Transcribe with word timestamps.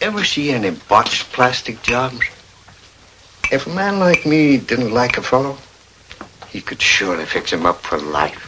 Ever 0.00 0.24
see 0.24 0.50
any 0.50 0.70
botched 0.70 1.30
plastic 1.30 1.82
jobs? 1.82 2.24
If 3.52 3.66
a 3.66 3.70
man 3.70 3.98
like 3.98 4.24
me 4.24 4.56
didn't 4.56 4.94
like 4.94 5.18
a 5.18 5.22
fellow, 5.22 5.58
he 6.48 6.62
could 6.62 6.80
surely 6.80 7.26
fix 7.26 7.52
him 7.52 7.66
up 7.66 7.82
for 7.82 7.98
life. 7.98 8.46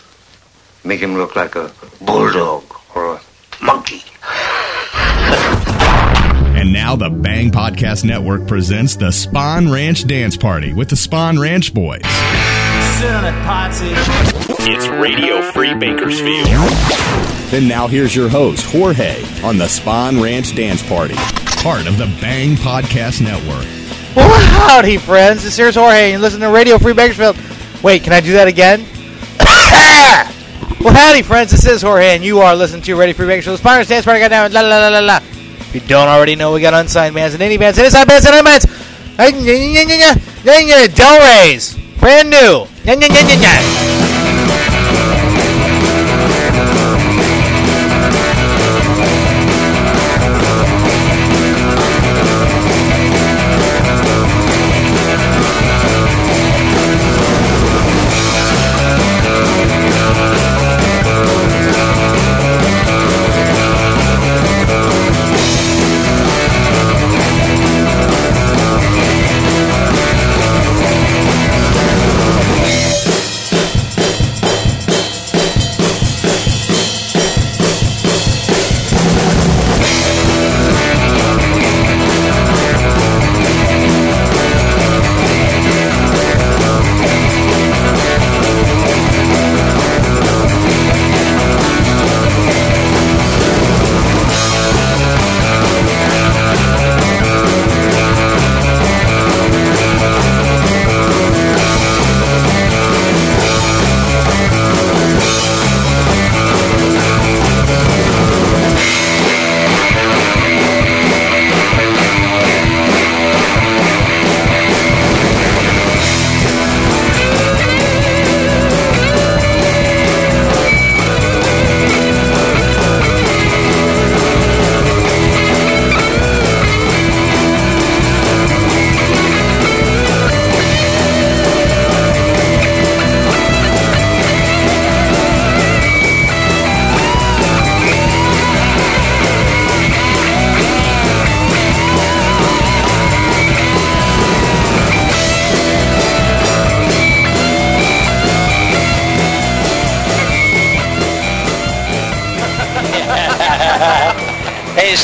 Make 0.82 1.00
him 1.00 1.14
look 1.16 1.36
like 1.36 1.54
a 1.54 1.70
bulldog 2.00 2.64
or 2.94 3.16
a 3.16 3.20
monkey. 3.62 4.02
And 6.58 6.72
now 6.72 6.96
the 6.96 7.10
Bang 7.10 7.50
Podcast 7.50 8.02
Network 8.04 8.48
presents 8.48 8.96
the 8.96 9.10
Spawn 9.10 9.70
Ranch 9.70 10.06
Dance 10.06 10.38
Party 10.38 10.72
with 10.72 10.88
the 10.88 10.96
Spawn 10.96 11.38
Ranch 11.38 11.74
Boys. 11.74 12.00
It's 14.64 14.88
Radio 14.88 15.42
Free 15.52 15.74
Bakersfield. 15.74 16.48
And 17.52 17.68
now 17.68 17.86
here's 17.88 18.16
your 18.16 18.30
host, 18.30 18.64
Jorge, 18.72 19.22
on 19.42 19.58
the 19.58 19.68
Spawn 19.68 20.18
Ranch 20.18 20.54
Dance 20.54 20.82
Party, 20.88 21.16
part 21.62 21.86
of 21.86 21.96
the 21.96 22.06
Bang 22.20 22.56
Podcast 22.56 23.22
Network. 23.22 23.64
Well, 24.16 24.28
howdy, 24.68 24.96
friends. 24.96 25.44
This 25.44 25.56
here's 25.56 25.76
Jorge, 25.76 26.12
and 26.12 26.20
listen 26.20 26.40
to 26.40 26.48
Radio 26.48 26.76
Free 26.76 26.92
Bakersfield. 26.92 27.36
Wait, 27.84 28.02
can 28.02 28.12
I 28.12 28.20
do 28.20 28.32
that 28.32 28.48
again? 28.48 28.80
well, 30.80 30.92
howdy, 30.92 31.22
friends. 31.22 31.52
This 31.52 31.64
is 31.64 31.82
Jorge, 31.82 32.16
and 32.16 32.24
you 32.24 32.40
are 32.40 32.56
listening 32.56 32.82
to 32.82 32.96
Radio 32.96 33.14
Free 33.14 33.28
Bakersfield. 33.28 33.60
Sponsors 33.60 33.86
Dance 33.86 34.04
Party 34.04 34.18
got 34.18 34.28
down. 34.28 34.52
La 34.52 34.60
la 34.60 34.80
la 34.80 34.88
la 34.88 34.98
la. 34.98 35.16
If 35.18 35.74
you 35.74 35.80
don't 35.82 36.08
already 36.08 36.34
know, 36.34 36.52
we 36.52 36.60
got 36.60 36.74
unsigned 36.74 37.14
bands 37.14 37.34
and 37.34 37.42
indie 37.42 37.60
bands, 37.60 37.78
and 37.78 37.84
inside 37.84 38.08
bands 38.08 38.26
and 38.26 38.34
indie 38.34 38.44
bands. 38.44 38.66
Del 40.88 41.20
Rey's, 41.20 41.78
brand 42.00 42.28
new. 42.28 42.66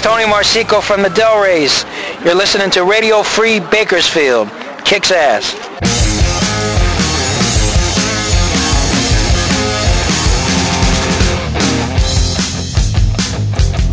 Tony 0.00 0.24
Marsico 0.24 0.82
from 0.82 1.02
the 1.02 1.08
Del 1.10 1.42
Reys. 1.42 1.84
You're 2.24 2.34
listening 2.34 2.70
to 2.70 2.84
Radio 2.84 3.22
Free 3.22 3.58
Bakersfield. 3.58 4.48
Kicks 4.84 5.10
ass. 5.10 5.54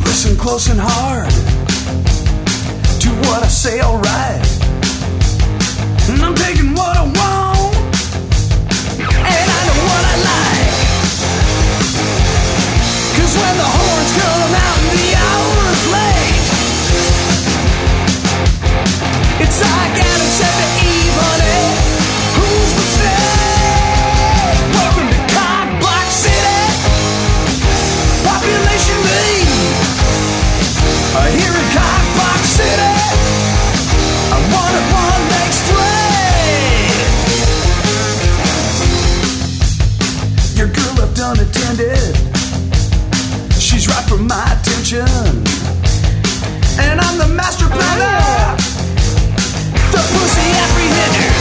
Listen 0.06 0.38
close 0.38 0.70
and 0.70 0.80
hard 0.80 1.30
to 3.02 3.10
what 3.28 3.44
I 3.44 3.48
say, 3.48 3.82
alright. 3.82 4.55
My 44.28 44.44
attention. 44.60 45.06
And 46.80 47.00
I'm 47.00 47.18
the 47.18 47.28
master 47.36 47.68
planner, 47.68 48.56
the 49.92 50.02
pussy 50.12 50.48
apprehender. 50.64 51.35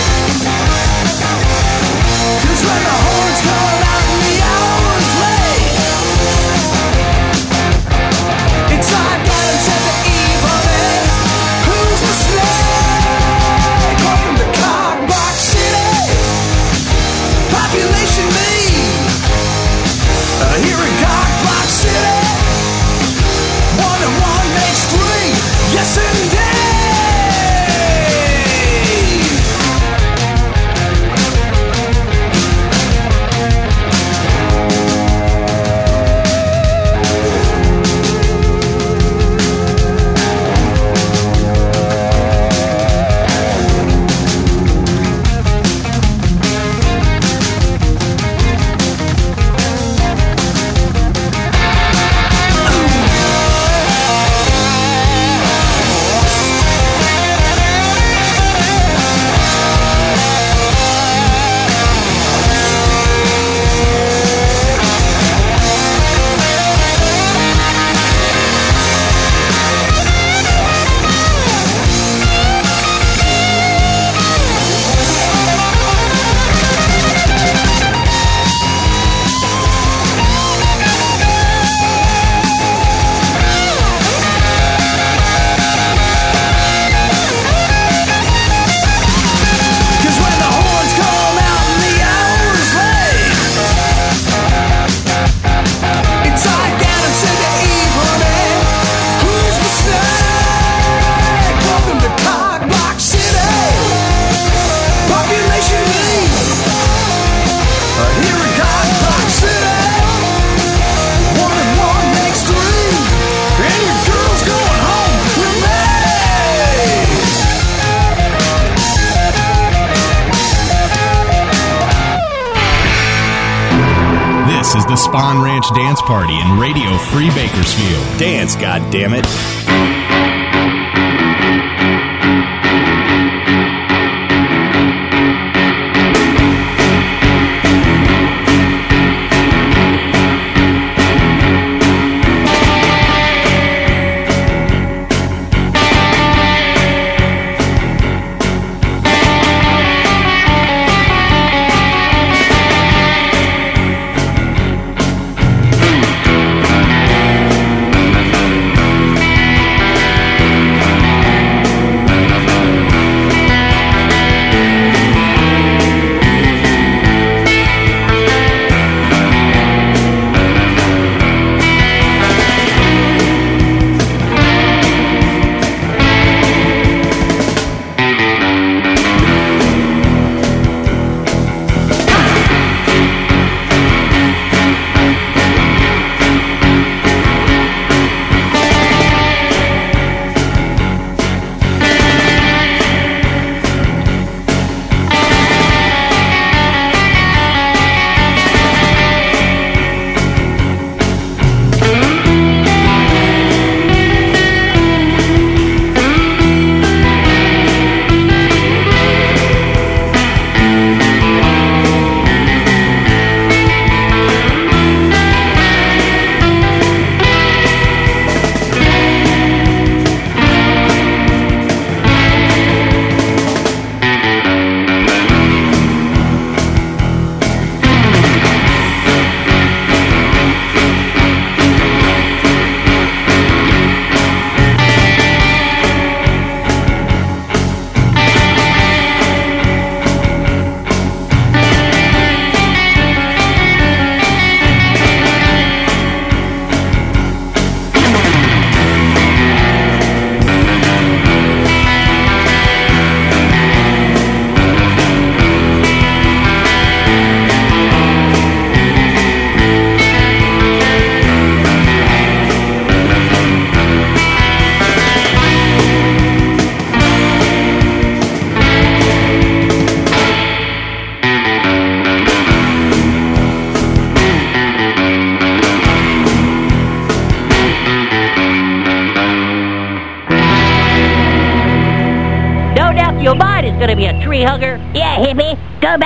Bon 125.15 125.41
Ranch 125.41 125.73
Dance 125.73 126.03
Party 126.03 126.37
in 126.41 126.59
Radio 126.59 126.99
Free 126.99 127.31
Bakersfield. 127.31 128.19
Dance, 128.19 128.57
goddammit. 128.57 129.23
it! 129.23 130.04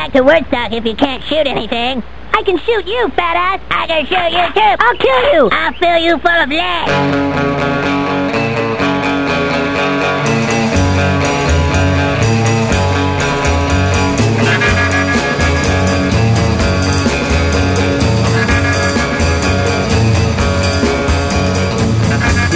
back 0.08 0.14
to 0.14 0.22
Woodstock 0.22 0.72
if 0.72 0.84
you 0.84 0.94
can't 0.94 1.22
shoot 1.24 1.46
anything. 1.46 2.02
I 2.32 2.42
can 2.42 2.58
shoot 2.58 2.86
you, 2.86 3.08
fat 3.10 3.36
ass. 3.36 3.60
I 3.70 3.86
can 3.86 4.06
shoot 4.06 4.30
you 4.32 4.46
too. 4.54 4.76
I'll 4.80 4.96
kill 4.96 5.32
you. 5.34 5.48
I'll 5.52 5.72
fill 5.74 5.98
you 5.98 6.18
full 6.18 6.30
of 6.30 6.48
lead. 6.48 6.88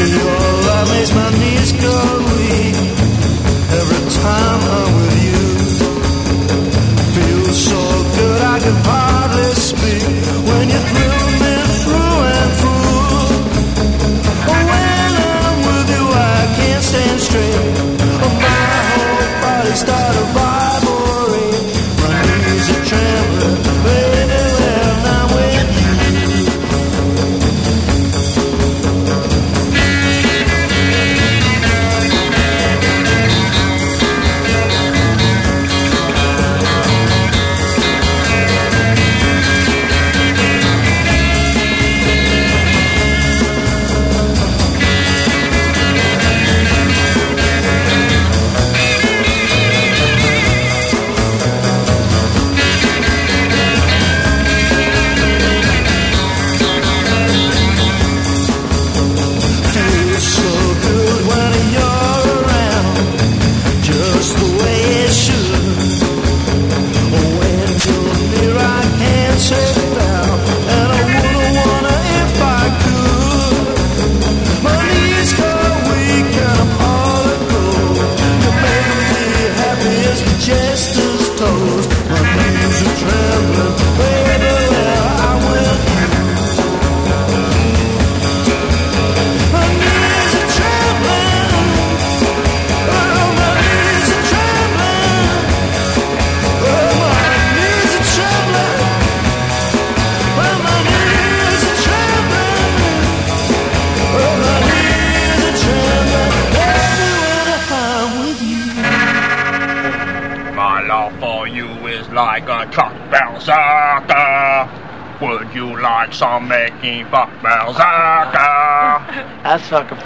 Your 0.02 0.24
love 0.66 0.88
makes 0.90 1.14
my 1.14 1.30
knees 1.38 1.72
go 1.72 2.18
weak 2.36 2.76
every 3.70 4.10
time 4.10 4.60
I. 4.62 5.01
hardly 8.84 9.54
speak. 9.54 10.21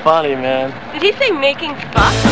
Funny, 0.06 0.36
man. 0.36 0.70
Did 0.92 1.02
he 1.02 1.10
say 1.20 1.32
making 1.32 1.74
fuck? 1.74 2.25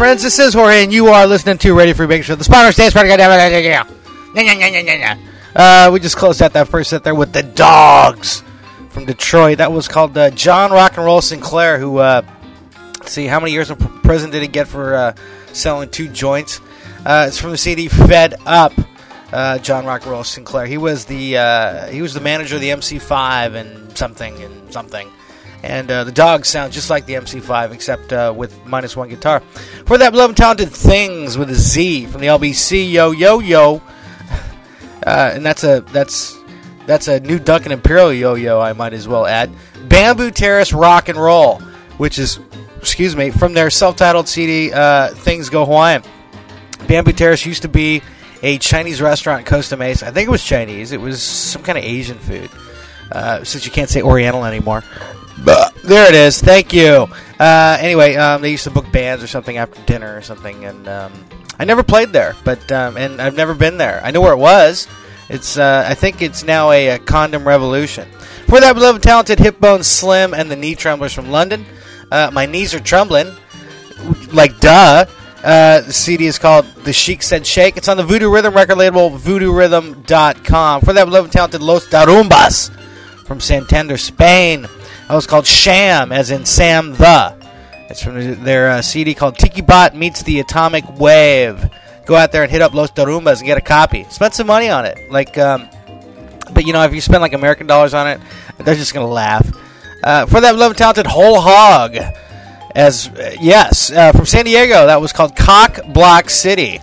Friends. 0.00 0.22
This 0.22 0.38
is 0.38 0.54
Jorge, 0.54 0.82
and 0.84 0.90
you 0.90 1.08
are 1.08 1.26
listening 1.26 1.58
to 1.58 1.74
Radio 1.74 1.92
Free 1.92 2.06
Bakersfield, 2.06 2.38
the 2.38 2.44
yeah, 4.54 4.80
yeah, 4.80 5.16
yeah. 5.54 5.86
Uh, 5.86 5.90
we 5.92 6.00
just 6.00 6.16
closed 6.16 6.40
out 6.40 6.54
that 6.54 6.68
first 6.68 6.88
set 6.88 7.04
there 7.04 7.14
with 7.14 7.34
the 7.34 7.42
Dogs 7.42 8.42
from 8.88 9.04
Detroit. 9.04 9.58
That 9.58 9.72
was 9.72 9.88
called 9.88 10.16
uh, 10.16 10.30
John 10.30 10.70
Rock 10.70 10.96
and 10.96 11.04
Roll 11.04 11.20
Sinclair, 11.20 11.78
who, 11.78 11.98
uh, 11.98 12.22
see, 13.04 13.26
how 13.26 13.40
many 13.40 13.52
years 13.52 13.70
in 13.70 13.76
prison 13.76 14.30
did 14.30 14.40
he 14.40 14.48
get 14.48 14.68
for 14.68 14.94
uh, 14.94 15.14
selling 15.52 15.90
two 15.90 16.08
joints? 16.08 16.62
Uh, 17.04 17.26
it's 17.28 17.38
from 17.38 17.50
the 17.50 17.58
CD 17.58 17.88
Fed 17.88 18.36
Up. 18.46 18.72
Uh, 19.30 19.58
John 19.58 19.84
Rock 19.84 20.04
and 20.04 20.12
Roll 20.12 20.24
Sinclair. 20.24 20.64
He 20.64 20.78
was 20.78 21.04
the 21.04 21.36
uh, 21.36 21.88
he 21.88 22.00
was 22.00 22.14
the 22.14 22.20
manager 22.20 22.54
of 22.54 22.62
the 22.62 22.70
MC5 22.70 23.54
and 23.54 23.98
something 23.98 24.42
and 24.42 24.72
something. 24.72 25.10
And 25.62 25.90
uh, 25.90 26.04
the 26.04 26.12
dogs 26.12 26.48
sound 26.48 26.72
just 26.72 26.88
like 26.88 27.06
the 27.06 27.14
MC5, 27.14 27.72
except 27.72 28.12
uh, 28.12 28.32
with 28.34 28.64
minus 28.66 28.96
one 28.96 29.08
guitar. 29.08 29.40
For 29.84 29.98
that, 29.98 30.10
beloved 30.10 30.36
talented 30.36 30.70
things 30.70 31.36
with 31.36 31.50
a 31.50 31.54
Z 31.54 32.06
from 32.06 32.20
the 32.22 32.28
LBC, 32.28 32.90
yo 32.90 33.10
yo 33.10 33.40
yo, 33.40 33.76
uh, 35.06 35.30
and 35.34 35.44
that's 35.44 35.64
a 35.64 35.80
that's 35.92 36.38
that's 36.86 37.08
a 37.08 37.20
new 37.20 37.38
Duncan 37.38 37.72
Imperial 37.72 38.12
yo 38.12 38.34
yo. 38.34 38.60
I 38.60 38.72
might 38.72 38.94
as 38.94 39.06
well 39.06 39.26
add 39.26 39.50
Bamboo 39.88 40.30
Terrace 40.30 40.72
Rock 40.72 41.08
and 41.08 41.18
Roll, 41.18 41.58
which 41.98 42.18
is 42.18 42.40
excuse 42.78 43.14
me 43.14 43.30
from 43.30 43.52
their 43.52 43.68
self-titled 43.68 44.28
CD, 44.28 44.72
uh, 44.72 45.08
Things 45.08 45.50
Go 45.50 45.66
Hawaiian. 45.66 46.02
Bamboo 46.88 47.12
Terrace 47.12 47.44
used 47.44 47.62
to 47.62 47.68
be 47.68 48.02
a 48.42 48.58
Chinese 48.58 49.02
restaurant 49.02 49.40
in 49.40 49.46
Costa 49.46 49.76
Mesa. 49.76 50.06
I 50.06 50.10
think 50.10 50.26
it 50.26 50.30
was 50.30 50.42
Chinese. 50.42 50.92
It 50.92 51.00
was 51.00 51.22
some 51.22 51.62
kind 51.62 51.76
of 51.76 51.84
Asian 51.84 52.18
food, 52.18 52.50
uh, 53.12 53.44
since 53.44 53.66
you 53.66 53.70
can't 53.70 53.90
say 53.90 54.00
Oriental 54.02 54.44
anymore. 54.44 54.82
There 55.84 56.08
it 56.08 56.14
is. 56.14 56.40
Thank 56.40 56.72
you. 56.72 57.08
Uh, 57.38 57.78
anyway, 57.80 58.16
um, 58.16 58.42
they 58.42 58.50
used 58.50 58.64
to 58.64 58.70
book 58.70 58.90
bands 58.92 59.24
or 59.24 59.26
something 59.26 59.56
after 59.56 59.80
dinner 59.82 60.16
or 60.16 60.22
something, 60.22 60.64
and 60.64 60.86
um, 60.86 61.12
I 61.58 61.64
never 61.64 61.82
played 61.82 62.10
there, 62.10 62.36
but 62.44 62.70
um, 62.70 62.96
and 62.96 63.20
I've 63.20 63.36
never 63.36 63.54
been 63.54 63.78
there. 63.78 64.00
I 64.04 64.10
know 64.10 64.20
where 64.20 64.32
it 64.32 64.38
was. 64.38 64.86
It's 65.28 65.56
uh, 65.56 65.84
I 65.88 65.94
think 65.94 66.22
it's 66.22 66.42
now 66.42 66.70
a, 66.70 66.88
a 66.88 66.98
condom 66.98 67.46
revolution. 67.46 68.08
For 68.46 68.60
that 68.60 68.74
beloved, 68.74 69.02
talented 69.02 69.38
Hip 69.38 69.60
Bone 69.60 69.82
Slim 69.82 70.34
and 70.34 70.50
the 70.50 70.56
Knee 70.56 70.74
Tremblers 70.74 71.12
from 71.12 71.30
London. 71.30 71.64
Uh, 72.10 72.30
my 72.32 72.46
knees 72.46 72.74
are 72.74 72.80
trembling, 72.80 73.34
like 74.32 74.58
duh. 74.60 75.06
Uh, 75.42 75.80
the 75.80 75.92
CD 75.92 76.26
is 76.26 76.38
called 76.38 76.66
The 76.84 76.92
Sheik 76.92 77.22
Said 77.22 77.46
Shake. 77.46 77.78
It's 77.78 77.88
on 77.88 77.96
the 77.96 78.02
Voodoo 78.02 78.30
Rhythm 78.30 78.52
record 78.52 78.76
label, 78.76 79.08
voodoo-rhythm.com. 79.08 80.82
For 80.82 80.92
that 80.92 81.04
beloved, 81.06 81.32
talented 81.32 81.62
Los 81.62 81.86
Darumbas 81.88 82.70
from 83.24 83.40
Santander, 83.40 83.96
Spain. 83.96 84.66
That 85.10 85.16
was 85.16 85.26
called 85.26 85.44
Sham, 85.44 86.12
as 86.12 86.30
in 86.30 86.44
Sam 86.44 86.92
the. 86.92 87.34
It's 87.88 88.00
from 88.00 88.44
their 88.44 88.70
uh, 88.70 88.80
CD 88.80 89.12
called 89.12 89.36
Tiki 89.36 89.60
Bot 89.60 89.96
Meets 89.96 90.22
the 90.22 90.38
Atomic 90.38 90.84
Wave. 91.00 91.68
Go 92.06 92.14
out 92.14 92.30
there 92.30 92.44
and 92.44 92.52
hit 92.52 92.62
up 92.62 92.74
Los 92.74 92.92
Darumbas 92.92 93.38
and 93.38 93.46
get 93.46 93.58
a 93.58 93.60
copy. 93.60 94.04
Spend 94.04 94.34
some 94.34 94.46
money 94.46 94.68
on 94.68 94.84
it. 94.84 95.10
Like, 95.10 95.36
um, 95.36 95.68
but 96.54 96.64
you 96.64 96.72
know, 96.72 96.84
if 96.84 96.94
you 96.94 97.00
spend 97.00 97.22
like 97.22 97.32
American 97.32 97.66
dollars 97.66 97.92
on 97.92 98.06
it, 98.06 98.20
they're 98.58 98.76
just 98.76 98.94
gonna 98.94 99.08
laugh. 99.08 99.50
Uh, 100.04 100.26
for 100.26 100.40
that 100.40 100.52
beloved, 100.52 100.78
talented 100.78 101.08
Whole 101.08 101.40
Hog, 101.40 101.96
as 102.76 103.08
uh, 103.08 103.34
yes, 103.40 103.90
uh, 103.90 104.12
from 104.12 104.26
San 104.26 104.44
Diego, 104.44 104.86
that 104.86 105.00
was 105.00 105.12
called 105.12 105.34
Cock 105.34 105.80
Block 105.88 106.30
City. 106.30 106.78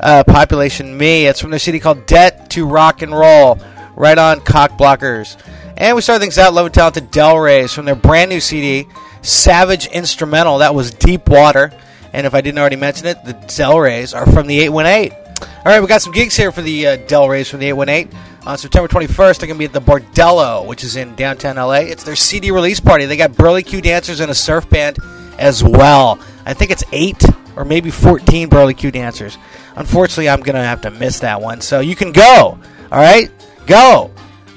Uh, 0.00 0.24
population 0.24 0.98
me. 0.98 1.26
It's 1.26 1.40
from 1.40 1.50
their 1.50 1.60
city 1.60 1.78
called 1.78 2.04
Debt 2.06 2.50
to 2.50 2.66
Rock 2.66 3.02
and 3.02 3.12
Roll. 3.12 3.60
Right 3.94 4.18
on 4.18 4.40
Cock 4.40 4.72
Blockers. 4.72 5.36
And 5.80 5.96
we 5.96 6.02
started 6.02 6.20
things 6.20 6.36
out, 6.36 6.52
Love 6.52 6.66
and 6.66 6.74
Talented 6.74 7.10
Del 7.10 7.38
Rey's 7.38 7.72
from 7.72 7.86
their 7.86 7.94
brand 7.94 8.28
new 8.28 8.38
CD, 8.38 8.86
Savage 9.22 9.86
Instrumental. 9.86 10.58
That 10.58 10.74
was 10.74 10.90
Deep 10.90 11.26
Water. 11.26 11.72
And 12.12 12.26
if 12.26 12.34
I 12.34 12.42
didn't 12.42 12.58
already 12.58 12.76
mention 12.76 13.06
it, 13.06 13.24
the 13.24 13.32
Del 13.32 13.80
Rey's 13.80 14.12
are 14.12 14.26
from 14.26 14.46
the 14.46 14.60
818. 14.60 15.18
All 15.40 15.46
right, 15.64 15.80
we 15.80 15.86
got 15.86 16.02
some 16.02 16.12
gigs 16.12 16.36
here 16.36 16.52
for 16.52 16.60
the 16.60 16.86
uh, 16.86 16.96
Del 16.96 17.30
Rey's 17.30 17.48
from 17.48 17.60
the 17.60 17.68
818. 17.68 18.14
On 18.46 18.58
September 18.58 18.88
21st, 18.88 19.38
they're 19.38 19.46
going 19.46 19.58
to 19.58 19.58
be 19.58 19.64
at 19.64 19.72
the 19.72 19.80
Bordello, 19.80 20.66
which 20.66 20.84
is 20.84 20.96
in 20.96 21.14
downtown 21.14 21.56
LA. 21.56 21.76
It's 21.76 22.04
their 22.04 22.14
CD 22.14 22.50
release 22.50 22.78
party. 22.78 23.06
They 23.06 23.16
got 23.16 23.34
Burly 23.34 23.62
Q 23.62 23.80
dancers 23.80 24.20
and 24.20 24.30
a 24.30 24.34
surf 24.34 24.68
band 24.68 24.98
as 25.38 25.64
well. 25.64 26.20
I 26.44 26.52
think 26.52 26.72
it's 26.72 26.84
eight 26.92 27.24
or 27.56 27.64
maybe 27.64 27.90
14 27.90 28.50
Burly 28.50 28.74
Q 28.74 28.90
dancers. 28.90 29.38
Unfortunately, 29.76 30.28
I'm 30.28 30.40
going 30.40 30.56
to 30.56 30.62
have 30.62 30.82
to 30.82 30.90
miss 30.90 31.20
that 31.20 31.40
one. 31.40 31.62
So 31.62 31.80
you 31.80 31.96
can 31.96 32.12
go. 32.12 32.58
All 32.92 32.98
right? 32.98 33.30
Go. 33.66 34.10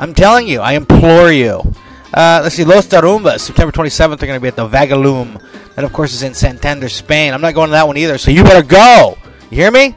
I'm 0.04 0.14
telling 0.14 0.50
you. 0.50 0.60
I 0.60 0.74
implore 0.74 1.32
you. 1.32 1.62
Uh, 2.14 2.42
let's 2.44 2.56
see. 2.56 2.66
Los 2.66 2.88
Darumbas, 2.88 3.40
September 3.40 3.72
27th, 3.72 4.20
they're 4.20 4.28
going 4.28 4.38
to 4.38 4.42
be 4.42 4.50
at 4.50 4.58
the 4.58 4.68
Vagalume. 4.68 5.42
That, 5.76 5.86
of 5.86 5.94
course, 5.94 6.14
is 6.14 6.24
in 6.24 6.34
Santander, 6.34 6.90
Spain. 6.90 7.34
I'm 7.34 7.40
not 7.40 7.54
going 7.54 7.70
to 7.70 7.72
that 7.72 7.88
one 7.88 7.96
either, 7.96 8.18
so 8.18 8.30
you 8.30 8.44
better 8.44 8.68
go. 8.68 9.18
You 9.50 9.56
hear 9.56 9.72
me? 9.72 9.96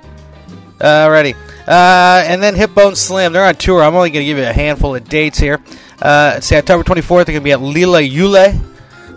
Alrighty. 0.78 1.34
Uh, 1.66 2.22
and 2.24 2.40
then 2.40 2.54
Hip 2.54 2.72
Bone 2.72 2.94
Slim, 2.94 3.32
they're 3.32 3.44
on 3.44 3.56
tour. 3.56 3.82
I'm 3.82 3.96
only 3.96 4.10
going 4.10 4.22
to 4.22 4.26
give 4.26 4.38
you 4.38 4.44
a 4.44 4.52
handful 4.52 4.94
of 4.94 5.08
dates 5.08 5.40
here. 5.40 5.60
Uh, 6.00 6.38
say 6.38 6.56
October 6.56 6.84
24th, 6.84 7.08
they're 7.08 7.24
going 7.24 7.40
to 7.40 7.40
be 7.40 7.50
at 7.50 7.60
Lila 7.60 8.00
Eule. 8.00 8.54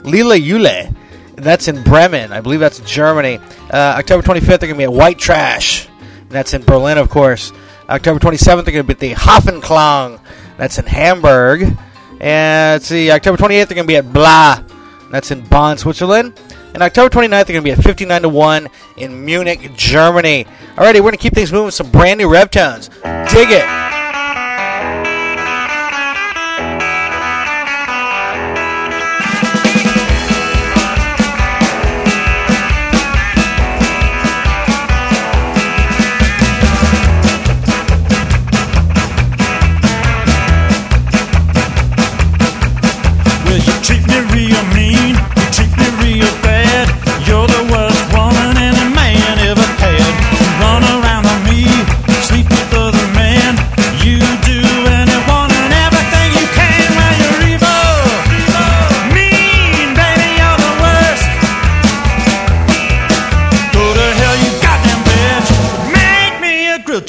Lila 0.03 0.37
Eule. 0.37 0.91
That's 1.35 1.67
in 1.67 1.83
Bremen. 1.83 2.33
I 2.33 2.41
believe 2.41 2.61
that's 2.61 2.79
Germany. 2.79 3.37
Uh, 3.71 3.97
October 3.99 4.23
25th, 4.23 4.41
they're 4.41 4.57
going 4.57 4.71
to 4.71 4.77
be 4.77 4.83
at 4.85 4.91
White 4.91 5.19
Trash. 5.19 5.87
That's 6.29 6.55
in 6.55 6.63
Berlin, 6.63 6.97
of 6.97 7.11
course. 7.11 7.53
October 7.87 8.19
27th, 8.19 8.65
they're 8.65 8.73
going 8.73 8.75
to 8.77 8.83
be 8.83 8.93
at 8.93 8.99
the 8.99 9.13
Hafenklang. 9.13 10.19
That's 10.59 10.77
in 10.77 10.85
Hamburg. 10.85 11.63
And 12.19 12.75
let's 12.75 12.87
see, 12.87 13.09
October 13.09 13.37
28th, 13.37 13.47
they're 13.47 13.75
going 13.75 13.77
to 13.77 13.83
be 13.85 13.95
at 13.95 14.11
Blah. 14.11 14.61
That's 15.09 15.31
in 15.31 15.45
Bonn, 15.45 15.77
Switzerland. 15.77 16.37
And 16.73 16.83
October 16.83 17.09
29th, 17.09 17.29
they're 17.29 17.43
going 17.45 17.55
to 17.55 17.61
be 17.61 17.71
at 17.71 17.81
59 17.81 18.23
to 18.23 18.29
1 18.29 18.67
in 18.97 19.25
Munich, 19.25 19.71
Germany. 19.75 20.45
Alrighty, 20.75 20.95
we're 20.95 21.01
going 21.01 21.11
to 21.13 21.17
keep 21.17 21.33
things 21.33 21.53
moving 21.53 21.67
with 21.67 21.75
some 21.75 21.89
brand 21.89 22.19
new 22.19 22.29
rev 22.29 22.51
tones. 22.51 22.89
Dig 22.89 23.49
it. 23.51 23.88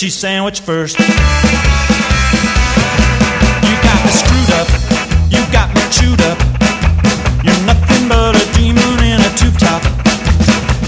Cheese 0.00 0.14
sandwich 0.14 0.60
first. 0.60 0.98
You 0.98 1.04
got 3.84 4.00
me 4.00 4.08
screwed 4.08 4.50
up. 4.56 4.68
You 5.28 5.44
got 5.52 5.68
me 5.76 5.82
chewed 5.92 6.22
up. 6.24 6.40
You're 7.44 7.60
nothing 7.68 8.08
but 8.08 8.32
a 8.32 8.44
demon 8.56 8.96
in 9.04 9.20
a 9.20 9.28
tube 9.36 9.58
top. 9.60 9.84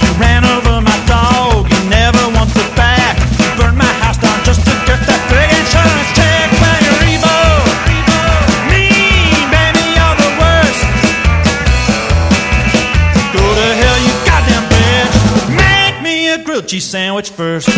You 0.00 0.08
ran 0.16 0.48
over 0.48 0.80
my 0.80 0.96
dog. 1.04 1.68
You 1.68 1.76
never 1.90 2.24
once 2.32 2.56
looked 2.56 2.74
back. 2.74 3.20
You 3.36 3.52
burned 3.60 3.76
my 3.76 3.92
house 4.00 4.16
down 4.16 4.40
just 4.48 4.64
to 4.64 4.72
get 4.88 5.04
that 5.04 5.20
big 5.28 5.48
insurance 5.60 6.08
check. 6.16 6.48
When 6.56 6.80
you're 6.80 7.04
evil, 7.12 7.68
mean, 8.72 9.44
baby, 9.52 9.92
you're 9.92 10.16
the 10.24 10.32
worst. 10.40 10.88
Go 13.36 13.44
to 13.44 13.68
hell, 13.76 13.98
you 14.08 14.14
goddamn 14.24 14.64
bitch. 14.72 15.12
Make 15.52 16.00
me 16.00 16.32
a 16.32 16.42
grilled 16.42 16.66
cheese 16.66 16.88
sandwich 16.88 17.28
first. 17.28 17.68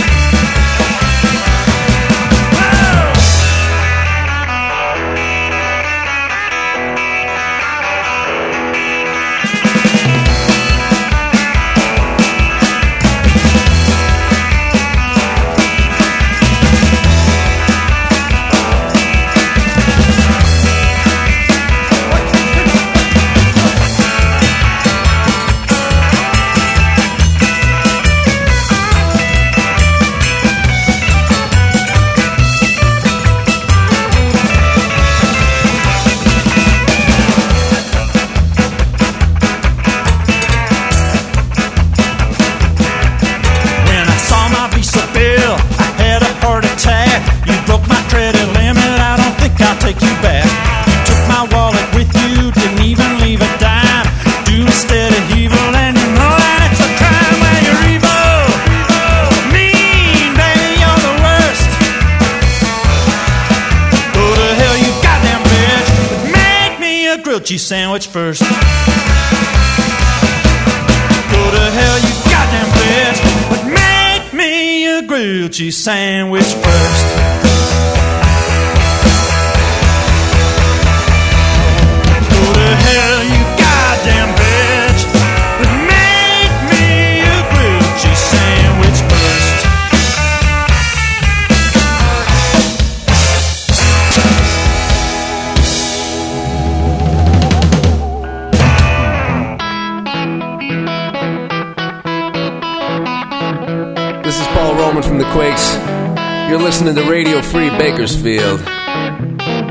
listening 106.85 107.03
to 107.03 107.11
Radio 107.11 107.41
Free 107.41 107.71
Bakersfield. 107.71 108.61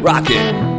Rock 0.04 0.26
it. 0.30 0.73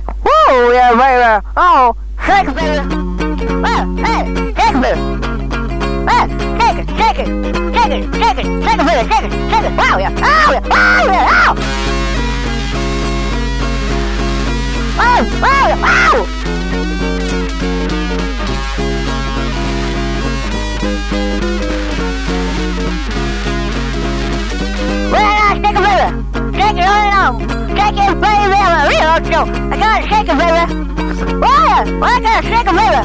baby. 0.00 0.18
Woo, 0.24 0.72
yeah, 0.72 0.90
baby. 0.94 1.46
Oh, 1.56 1.96
shake, 2.26 2.54
baby. 2.54 2.78
Well, 3.60 3.84
hey, 3.96 4.24
shake, 4.56 4.78
baby. 4.80 5.00
Well, 6.06 6.26
shake 6.58 6.78
it, 6.78 6.86
shake 6.98 7.18
it, 7.18 7.28
shake 7.74 7.92
it, 7.92 8.04
shake 8.14 8.38
it, 8.38 8.46
shake 8.62 8.78
it, 8.78 8.86
baby, 8.86 9.02
shake 9.08 9.24
it, 9.24 9.32
shake 9.50 9.64
it. 9.64 9.72
Wow, 9.76 9.98
yeah, 9.98 10.10
ow, 10.10 10.52
yeah, 10.52 10.62
ow, 10.70 11.04
yeah, 11.06 11.30
ow. 11.30 11.54
Wow, 14.98 15.20
wow, 15.40 15.66
yeah, 15.68 15.78
wow. 15.80 16.26
Well, 25.12 25.54
shake 25.56 25.76
it, 25.76 25.82
baby. 25.82 26.08
Shake 26.56 26.76
it 26.76 26.84
on 26.84 26.98
and 27.06 27.14
on 27.18 27.69
baby. 27.96 28.56
I 28.60 29.76
gotta 29.78 30.06
shake 30.08 30.28
it, 30.28 30.36
baby. 30.38 30.62
Why? 31.40 31.84
I 32.02 32.20
gotta 32.20 32.42
shake 32.46 32.66
it, 32.66 32.76
baby? 32.76 33.00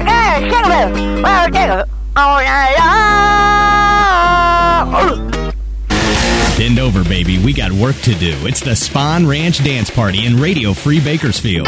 I 0.00 0.06
gotta 0.06 0.40
shake 0.50 0.66
it, 0.66 0.70
baby. 0.70 1.22
I 1.24 1.50
take 1.50 1.70
it? 1.70 1.88
Bend 6.58 6.78
over, 6.78 7.02
baby. 7.04 7.38
We 7.38 7.52
got 7.52 7.72
work 7.72 7.96
to 8.02 8.14
do. 8.14 8.36
It's 8.46 8.60
the 8.60 8.76
Spawn 8.76 9.26
Ranch 9.26 9.64
Dance 9.64 9.90
Party 9.90 10.26
in 10.26 10.36
Radio 10.36 10.74
Free 10.74 11.00
Bakersfield. 11.00 11.66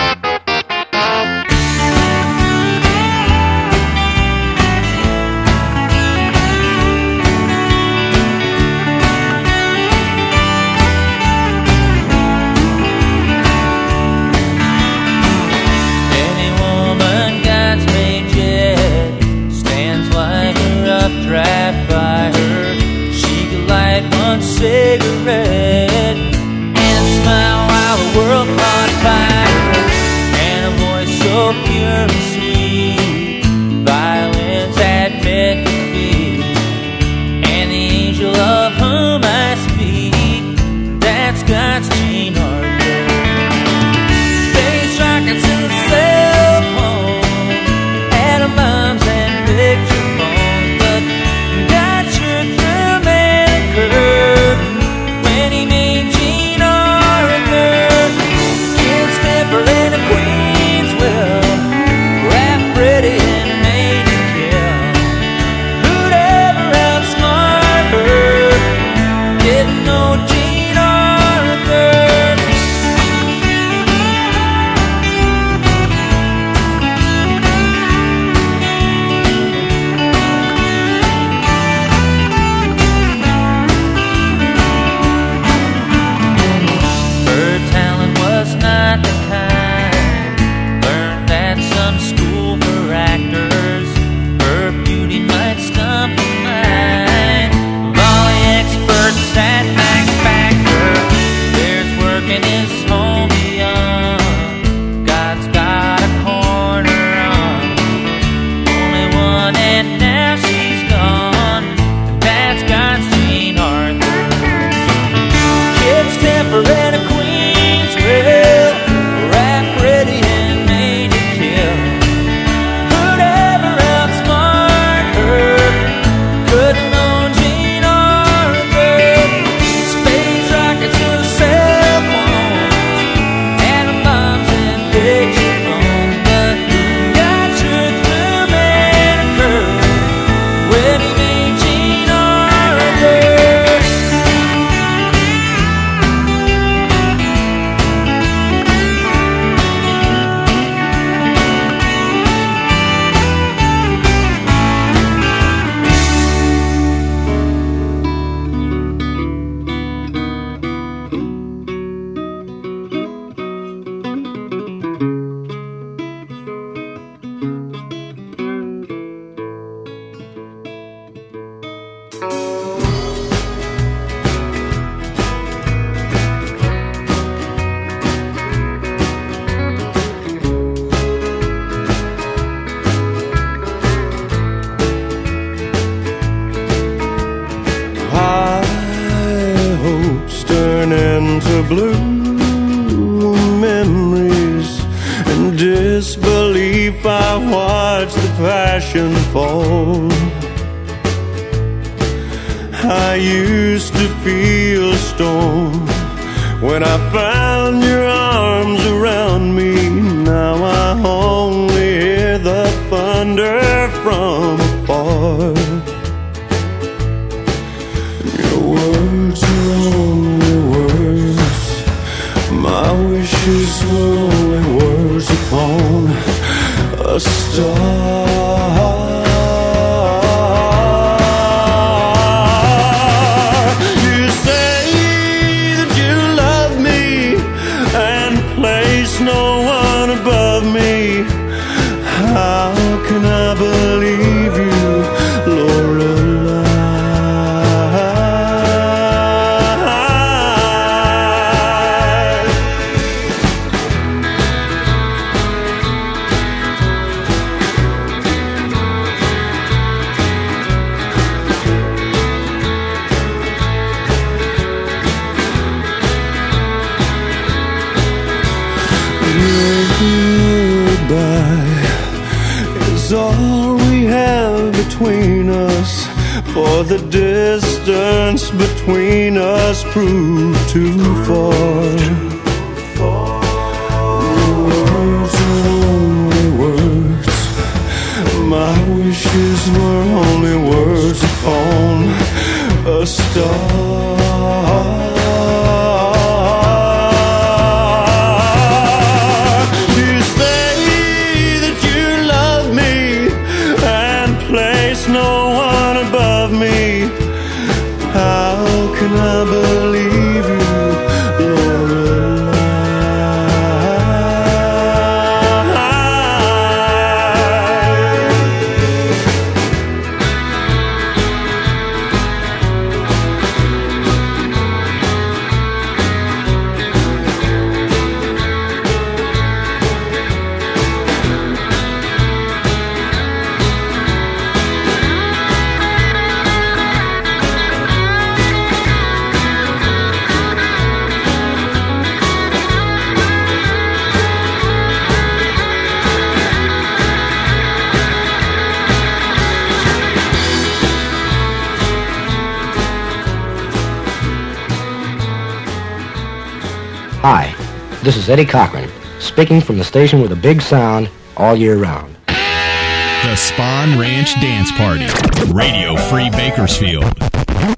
Eddie 358.32 358.46
Cochran, 358.46 358.88
speaking 359.20 359.60
from 359.60 359.76
the 359.76 359.84
station 359.84 360.22
with 360.22 360.32
a 360.32 360.36
big 360.36 360.62
sound 360.62 361.10
all 361.36 361.54
year 361.54 361.76
round. 361.76 362.16
The 362.28 363.36
Spawn 363.36 363.98
Ranch 363.98 364.32
Dance 364.40 364.72
Party, 364.72 365.06
Radio 365.52 365.96
Free 365.96 366.30
Bakersfield, 366.30 367.14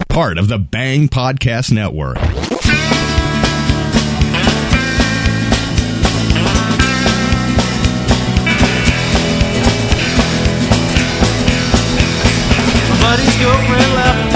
part 0.08 0.38
of 0.38 0.46
the 0.46 0.60
Bang 0.60 1.08
Podcast 1.08 1.72
Network. 1.72 2.18
Buddy's 13.00 13.36
girlfriend 13.40 13.94
left 13.94 14.33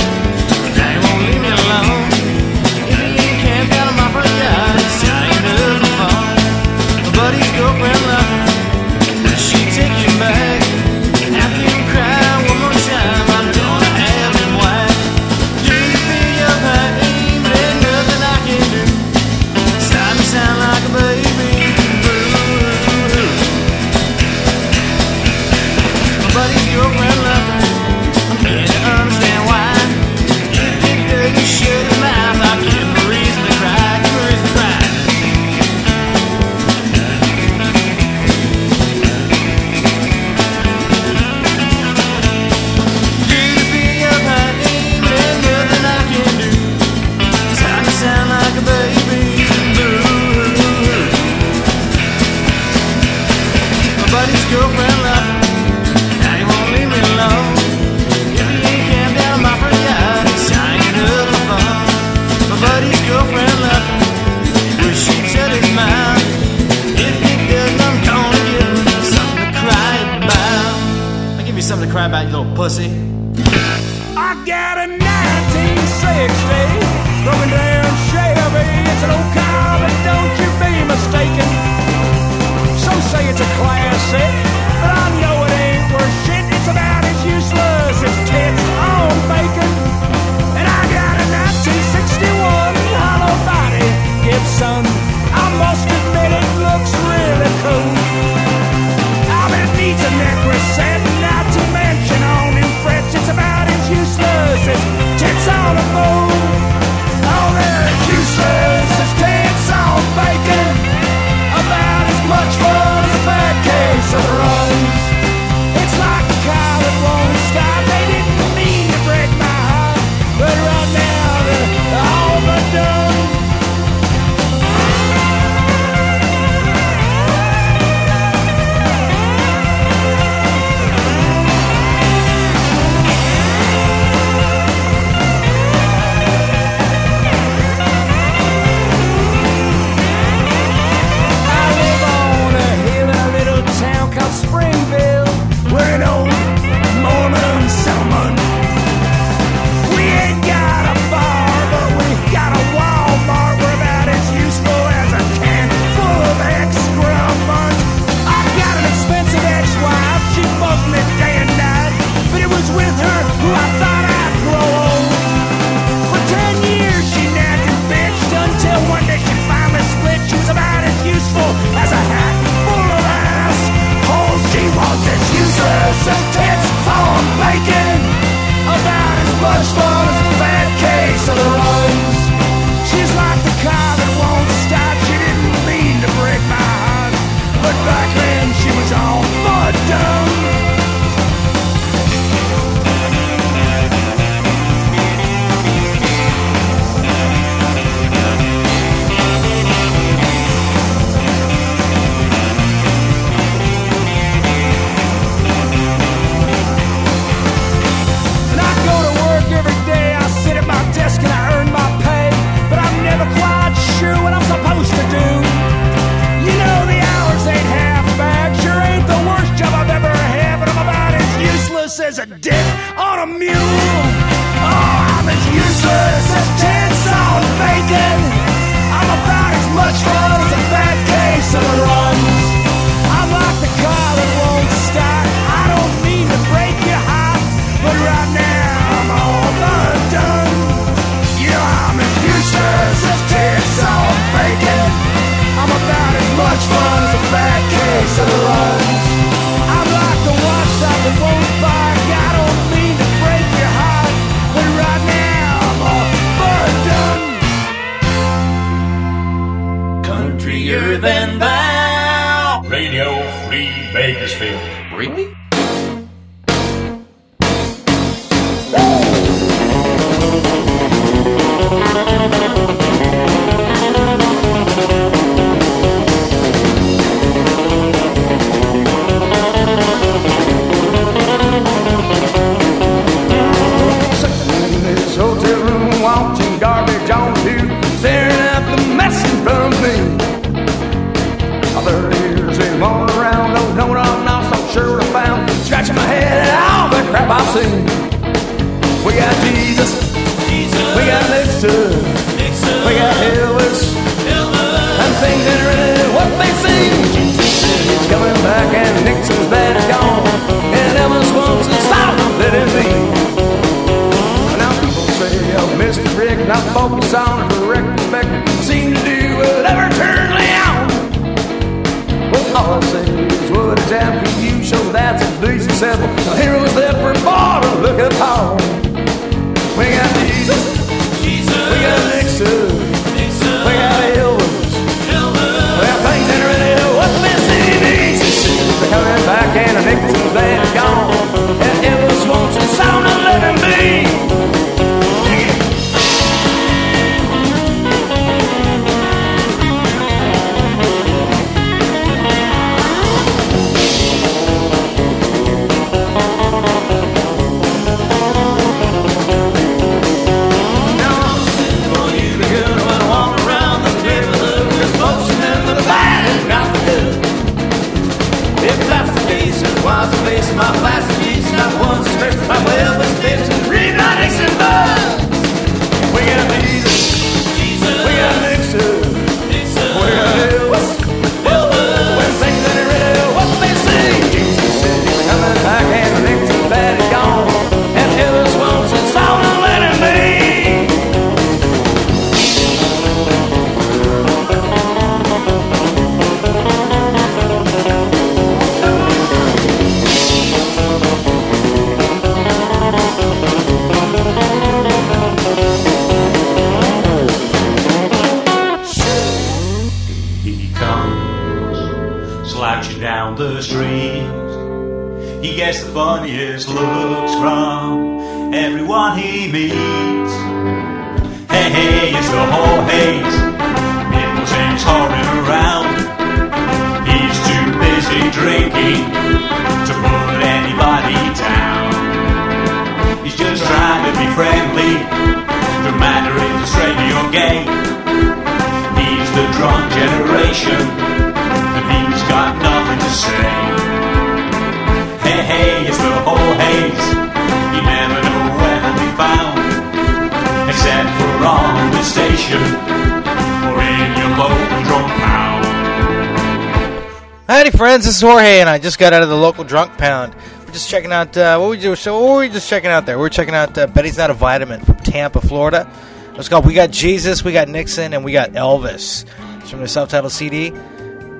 is 458.18 458.22
Jorge, 458.22 458.60
and 458.60 458.68
I 458.68 458.78
just 458.78 458.98
got 458.98 459.12
out 459.12 459.22
of 459.22 459.28
the 459.28 459.36
local 459.36 459.62
drunk 459.62 459.96
pound. 459.96 460.34
We're 460.66 460.72
just 460.72 460.90
checking 460.90 461.12
out 461.12 461.36
uh, 461.36 461.56
what 461.58 461.70
we 461.70 461.78
do. 461.78 461.94
So, 461.94 462.20
what 462.20 462.32
were 462.32 462.38
we 462.40 462.48
just 462.48 462.68
checking 462.68 462.90
out 462.90 463.06
there? 463.06 463.16
We're 463.16 463.28
checking 463.28 463.54
out 463.54 463.78
uh, 463.78 463.86
Betty's 463.86 464.18
Not 464.18 464.30
a 464.30 464.34
Vitamin 464.34 464.80
from 464.80 464.96
Tampa, 464.96 465.40
Florida. 465.40 465.88
Let's 466.34 466.48
go. 466.48 466.58
We 466.58 466.74
got 466.74 466.90
Jesus, 466.90 467.44
we 467.44 467.52
got 467.52 467.68
Nixon, 467.68 468.14
and 468.14 468.24
we 468.24 468.32
got 468.32 468.50
Elvis. 468.52 469.24
It's 469.60 469.70
from 469.70 469.80
the 469.80 469.88
self-titled 469.88 470.32
CD. 470.32 470.70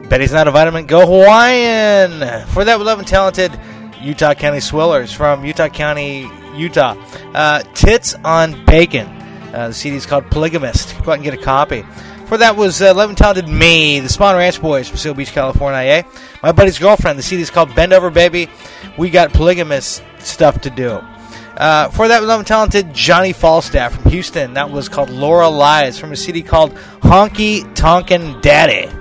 Betty's 0.08 0.32
Not 0.32 0.46
a 0.46 0.52
Vitamin. 0.52 0.86
Go 0.86 1.04
Hawaiian. 1.04 2.46
For 2.48 2.64
that, 2.64 2.78
we 2.78 2.84
love 2.84 3.00
and 3.00 3.08
talented 3.08 3.58
Utah 4.00 4.34
County 4.34 4.58
Swillers 4.58 5.12
from 5.12 5.44
Utah 5.44 5.68
County, 5.68 6.30
Utah. 6.54 6.94
Uh, 7.34 7.62
Tits 7.74 8.14
on 8.24 8.64
Bacon. 8.66 9.08
Uh, 9.52 9.68
the 9.68 9.74
CD 9.74 9.96
is 9.96 10.06
called 10.06 10.30
Polygamist. 10.30 10.94
Go 11.02 11.10
out 11.10 11.14
and 11.14 11.24
get 11.24 11.34
a 11.34 11.38
copy. 11.38 11.84
For 12.28 12.36
that 12.36 12.56
was 12.56 12.82
uh, 12.82 12.92
Love 12.92 13.08
and 13.08 13.16
Talented 13.16 13.48
Me, 13.48 14.00
the 14.00 14.08
Spawn 14.10 14.36
Ranch 14.36 14.60
Boys 14.60 14.86
from 14.86 14.98
Seal 14.98 15.14
Beach, 15.14 15.32
California. 15.32 15.80
Eh? 15.80 16.02
My 16.42 16.52
buddy's 16.52 16.78
girlfriend. 16.78 17.18
The 17.18 17.22
CD 17.22 17.40
is 17.40 17.48
called 17.48 17.74
Bend 17.74 17.94
Over 17.94 18.10
Baby. 18.10 18.50
We 18.98 19.08
got 19.08 19.32
polygamous 19.32 20.02
stuff 20.18 20.60
to 20.60 20.70
do. 20.70 21.00
Uh, 21.56 21.88
for 21.88 22.06
that, 22.08 22.22
Love 22.22 22.40
and 22.40 22.46
Talented 22.46 22.92
Johnny 22.92 23.32
Falstaff 23.32 23.94
from 23.94 24.10
Houston. 24.10 24.52
That 24.52 24.70
was 24.70 24.90
called 24.90 25.08
Laura 25.08 25.48
Lies 25.48 25.98
from 25.98 26.12
a 26.12 26.16
CD 26.16 26.42
called 26.42 26.74
Honky 27.00 27.74
Tonkin' 27.74 28.42
Daddy. 28.42 28.94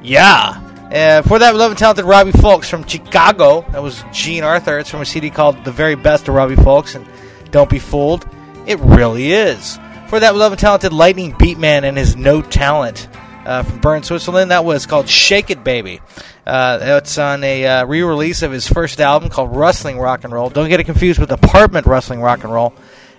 Yeah. 0.00 0.60
Uh, 0.94 1.22
for 1.22 1.40
that, 1.40 1.56
Love 1.56 1.72
and 1.72 1.78
Talented 1.78 2.04
Robbie 2.04 2.30
Fulks 2.30 2.66
from 2.66 2.86
Chicago. 2.86 3.62
That 3.72 3.82
was 3.82 4.04
Gene 4.12 4.44
Arthur. 4.44 4.78
It's 4.78 4.90
from 4.90 5.00
a 5.00 5.06
CD 5.06 5.28
called 5.28 5.64
The 5.64 5.72
Very 5.72 5.96
Best 5.96 6.28
of 6.28 6.34
Robbie 6.34 6.54
Fulks. 6.54 6.94
And 6.94 7.04
don't 7.50 7.68
be 7.68 7.80
fooled, 7.80 8.28
it 8.64 8.78
really 8.78 9.32
is. 9.32 9.76
For 10.14 10.20
that, 10.20 10.36
Love 10.36 10.52
and 10.52 10.60
Talented 10.60 10.92
Lightning 10.92 11.34
Beat-Man 11.36 11.82
and 11.82 11.98
his 11.98 12.14
No 12.14 12.40
Talent 12.40 13.08
uh, 13.44 13.64
from 13.64 13.80
Bern, 13.80 14.04
Switzerland. 14.04 14.52
That 14.52 14.64
was 14.64 14.86
called 14.86 15.08
Shake 15.08 15.50
It 15.50 15.64
Baby. 15.64 16.00
Uh, 16.46 16.78
it's 17.02 17.18
on 17.18 17.42
a 17.42 17.66
uh, 17.66 17.84
re 17.86 18.00
release 18.02 18.42
of 18.42 18.52
his 18.52 18.68
first 18.68 19.00
album 19.00 19.28
called 19.28 19.56
Wrestling 19.56 19.98
Rock 19.98 20.22
and 20.22 20.32
Roll. 20.32 20.50
Don't 20.50 20.68
get 20.68 20.78
it 20.78 20.84
confused 20.84 21.18
with 21.18 21.32
Apartment 21.32 21.88
Wrestling 21.88 22.20
Rock 22.20 22.44
and 22.44 22.52
Roll. 22.52 22.72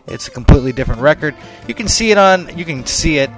It's 0.07 0.29
a 0.29 0.31
completely 0.31 0.71
different 0.71 1.01
record. 1.01 1.35
You 1.67 1.73
can 1.73 1.89
see 1.89 2.11
it 2.11 2.17
on. 2.17 2.57
You 2.57 2.63
can 2.63 2.85
see 2.85 3.17
it 3.17 3.29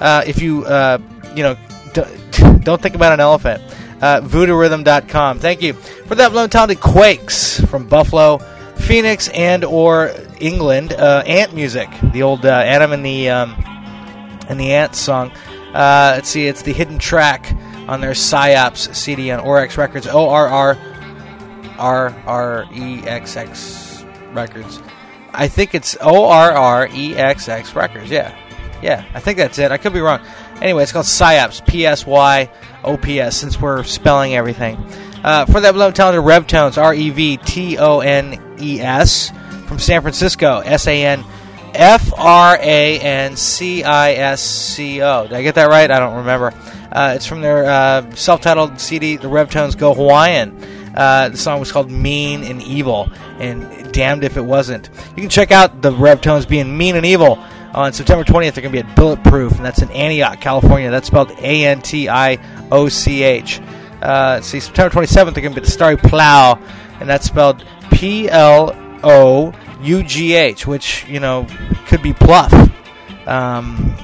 uh, 0.00 0.24
if 0.26 0.42
you 0.42 0.64
uh, 0.64 0.98
you 1.36 1.44
know 1.44 1.56
don't 2.64 2.82
think 2.82 2.96
about 2.96 3.12
an 3.12 3.20
elephant. 3.20 3.62
Uh, 4.02 4.22
VoodooRhythm.com. 4.22 5.38
Thank 5.38 5.62
you 5.62 5.74
for 5.74 6.16
that. 6.16 6.32
Love 6.32 6.50
talented 6.50 6.80
Quakes 6.80 7.60
from 7.60 7.86
Buffalo, 7.86 8.38
Phoenix, 8.76 9.28
and 9.28 9.64
or 9.64 10.14
England. 10.40 10.92
Uh, 10.92 11.22
Ant 11.26 11.54
music, 11.54 11.88
the 12.12 12.22
old 12.22 12.44
uh, 12.44 12.50
Adam 12.50 12.92
and 12.92 13.04
the 13.04 13.30
um, 13.30 13.54
and 14.48 14.58
the 14.58 14.72
Ants 14.72 14.98
song. 14.98 15.30
Uh, 15.72 16.12
let's 16.14 16.28
see, 16.28 16.46
it's 16.46 16.62
the 16.62 16.72
hidden 16.72 16.98
track 16.98 17.52
on 17.88 18.00
their 18.00 18.12
Psyops 18.12 18.94
CD 18.94 19.30
on 19.30 19.40
Orex 19.44 19.76
Records. 19.76 20.06
O 20.06 20.28
R 20.28 20.46
R 20.46 20.78
R 21.78 22.14
R 22.26 22.66
E 22.72 23.02
X 23.02 23.36
X 23.36 24.04
Records. 24.32 24.80
I 25.32 25.48
think 25.48 25.74
it's 25.74 25.96
O 26.00 26.26
R 26.26 26.52
R 26.52 26.88
E 26.92 27.16
X 27.16 27.48
X 27.48 27.74
Records. 27.74 28.10
Yeah, 28.10 28.36
yeah. 28.82 29.04
I 29.14 29.20
think 29.20 29.38
that's 29.38 29.58
it. 29.58 29.72
I 29.72 29.78
could 29.78 29.92
be 29.92 30.00
wrong. 30.00 30.20
Anyway, 30.60 30.82
it's 30.82 30.92
called 30.92 31.06
Psyops. 31.06 31.66
P 31.66 31.86
S 31.86 32.06
Y 32.06 32.50
O 32.84 32.96
P 32.96 33.20
S. 33.20 33.36
Since 33.36 33.60
we're 33.60 33.82
spelling 33.82 34.34
everything. 34.34 34.76
Uh, 35.24 35.46
for 35.46 35.60
that 35.60 35.72
below, 35.72 35.90
talented 35.90 36.22
Revtones, 36.22 36.80
R 36.80 36.94
E 36.94 37.08
V 37.08 37.38
T 37.38 37.78
O 37.78 38.00
N 38.00 38.56
E 38.60 38.80
S, 38.80 39.32
from 39.66 39.78
San 39.78 40.02
Francisco, 40.02 40.58
S 40.60 40.86
A 40.86 41.04
N 41.04 41.24
F 41.72 42.12
R 42.16 42.58
A 42.60 43.00
N 43.00 43.34
C 43.36 43.82
I 43.82 44.12
S 44.12 44.42
C 44.42 45.00
O. 45.00 45.22
Did 45.22 45.32
I 45.32 45.42
get 45.42 45.54
that 45.54 45.68
right? 45.68 45.90
I 45.90 45.98
don't 45.98 46.18
remember. 46.18 46.52
Uh, 46.92 47.14
it's 47.16 47.26
from 47.26 47.40
their 47.40 47.64
uh, 47.64 48.14
self 48.14 48.42
titled 48.42 48.78
CD, 48.78 49.16
The 49.16 49.28
Revtones 49.28 49.76
Go 49.76 49.94
Hawaiian. 49.94 50.56
Uh, 50.94 51.30
the 51.30 51.36
song 51.36 51.58
was 51.58 51.72
called 51.72 51.90
Mean 51.90 52.44
and 52.44 52.62
Evil, 52.62 53.10
and 53.40 53.92
damned 53.92 54.24
if 54.24 54.36
it 54.36 54.44
wasn't. 54.44 54.90
You 55.16 55.22
can 55.22 55.30
check 55.30 55.50
out 55.50 55.82
the 55.82 55.90
Revtones 55.90 56.46
being 56.46 56.76
mean 56.76 56.96
and 56.96 57.06
evil 57.06 57.42
on 57.72 57.92
September 57.92 58.24
20th. 58.24 58.54
They're 58.54 58.62
going 58.62 58.74
to 58.74 58.82
be 58.82 58.88
at 58.88 58.94
Bulletproof, 58.94 59.56
and 59.56 59.64
that's 59.64 59.82
in 59.82 59.90
Antioch, 59.90 60.40
California. 60.40 60.90
That's 60.90 61.06
spelled 61.06 61.32
A 61.38 61.64
N 61.64 61.80
T 61.80 62.08
I 62.08 62.38
O 62.70 62.88
C 62.88 63.22
H. 63.22 63.60
Uh, 64.04 64.40
see, 64.42 64.60
September 64.60 64.94
27th, 64.94 65.34
they're 65.34 65.42
going 65.42 65.54
to 65.54 65.60
be 65.60 65.64
the 65.64 65.70
Starry 65.70 65.96
Plough, 65.96 66.58
and 67.00 67.08
that's 67.08 67.26
spelled 67.26 67.64
P 67.90 68.28
L 68.28 68.76
O 69.02 69.52
U 69.80 70.02
G 70.02 70.34
H, 70.34 70.66
which, 70.66 71.06
you 71.08 71.20
know, 71.20 71.46
could 71.86 72.02
be 72.02 72.12
Pluff. 72.12 72.52
Um, 73.26 73.96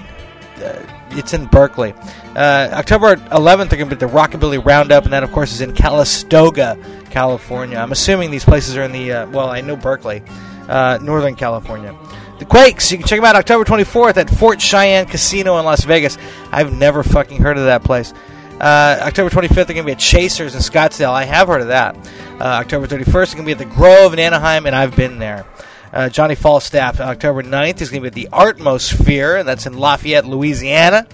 uh, 0.57 0.83
it's 1.11 1.35
in 1.35 1.47
Berkeley. 1.47 1.93
Uh, 2.35 2.71
October 2.73 3.17
11th, 3.17 3.69
they're 3.69 3.79
going 3.79 3.91
to 3.91 3.97
be 3.97 4.07
the 4.07 4.07
Rockabilly 4.07 4.65
Roundup, 4.65 5.05
and 5.05 5.13
that, 5.13 5.23
of 5.23 5.33
course, 5.33 5.53
is 5.53 5.61
in 5.61 5.75
Calistoga, 5.75 6.79
California. 7.11 7.77
I'm 7.77 7.93
assuming 7.93 8.31
these 8.31 8.45
places 8.45 8.77
are 8.77 8.83
in 8.83 8.93
the, 8.93 9.13
uh, 9.13 9.27
well, 9.31 9.51
I 9.51 9.61
know 9.61 9.77
Berkeley, 9.77 10.23
uh, 10.69 10.99
Northern 11.03 11.35
California. 11.35 11.95
The 12.39 12.47
Quakes, 12.47 12.91
you 12.91 12.97
can 12.97 13.07
check 13.07 13.19
them 13.19 13.27
out 13.27 13.37
October 13.37 13.65
24th 13.65 14.17
at 14.17 14.31
Fort 14.31 14.63
Cheyenne 14.63 15.05
Casino 15.05 15.59
in 15.59 15.67
Las 15.67 15.85
Vegas. 15.85 16.17
I've 16.51 16.73
never 16.73 17.03
fucking 17.03 17.43
heard 17.43 17.59
of 17.59 17.65
that 17.65 17.85
place. 17.85 18.15
Uh, 18.61 18.99
October 19.01 19.31
25th, 19.31 19.55
they're 19.55 19.65
going 19.65 19.77
to 19.79 19.85
be 19.85 19.93
at 19.93 19.99
Chasers 19.99 20.55
in 20.55 20.61
Scottsdale. 20.61 21.11
I 21.11 21.25
have 21.25 21.49
heard 21.49 21.63
of 21.63 21.69
that. 21.69 21.97
Uh, 22.39 22.45
October 22.45 22.87
31st, 22.87 23.13
they're 23.13 23.25
going 23.25 23.37
to 23.37 23.43
be 23.45 23.53
at 23.53 23.59
the 23.59 23.65
Grove 23.65 24.13
in 24.13 24.19
Anaheim, 24.19 24.67
and 24.67 24.77
I've 24.77 24.95
been 24.95 25.19
there. 25.19 25.47
Uh, 25.93 26.11
Johnny 26.11 26.35
Falstaff, 26.35 27.01
October 27.01 27.43
9th, 27.43 27.81
is 27.81 27.91
going 27.91 28.03
to 28.03 28.11
be 28.11 28.25
at 28.25 28.31
the 28.31 28.37
Artmosphere, 28.37 29.41
and 29.41 29.49
that's 29.49 29.65
in 29.65 29.79
Lafayette, 29.79 30.27
Louisiana. 30.27 31.07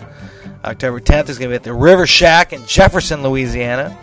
October 0.64 1.00
10th 1.00 1.28
is 1.28 1.38
going 1.38 1.48
to 1.48 1.52
be 1.52 1.54
at 1.54 1.62
the 1.62 1.72
River 1.72 2.06
Shack 2.06 2.52
in 2.52 2.66
Jefferson, 2.66 3.22
Louisiana. 3.22 3.96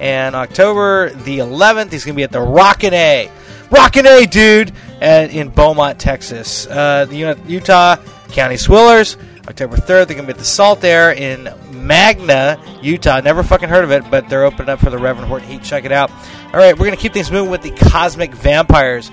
And 0.00 0.34
October 0.34 1.10
the 1.10 1.38
11th, 1.38 1.92
he's 1.92 2.04
going 2.04 2.14
to 2.14 2.16
be 2.16 2.22
at 2.22 2.32
the 2.32 2.40
Rockin' 2.40 2.94
A. 2.94 3.30
Rockin' 3.70 4.06
A, 4.06 4.24
dude! 4.24 4.72
At, 5.00 5.30
in 5.30 5.50
Beaumont, 5.50 5.98
Texas. 5.98 6.66
Uh, 6.66 7.04
the 7.04 7.36
Utah 7.46 7.96
County 8.28 8.54
Swillers. 8.54 9.16
October 9.48 9.76
3rd, 9.76 9.86
they're 9.86 10.06
going 10.06 10.26
to 10.26 10.26
be 10.26 10.30
at 10.32 10.38
the 10.38 10.44
Saltair 10.44 11.16
in 11.16 11.48
Magna, 11.86 12.60
Utah. 12.82 13.20
Never 13.20 13.42
fucking 13.42 13.68
heard 13.68 13.84
of 13.84 13.92
it, 13.92 14.10
but 14.10 14.28
they're 14.28 14.44
opening 14.44 14.68
up 14.68 14.80
for 14.80 14.90
the 14.90 14.98
Reverend 14.98 15.28
Horton 15.28 15.48
Heat. 15.48 15.62
Check 15.62 15.84
it 15.84 15.92
out. 15.92 16.10
All 16.10 16.60
right, 16.60 16.72
we're 16.72 16.86
going 16.86 16.96
to 16.96 17.00
keep 17.00 17.12
things 17.12 17.30
moving 17.30 17.50
with 17.50 17.62
the 17.62 17.70
Cosmic 17.70 18.32
Vampires. 18.32 19.10